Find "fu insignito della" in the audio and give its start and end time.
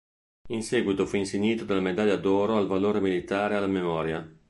1.05-1.79